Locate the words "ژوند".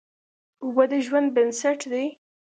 1.05-1.27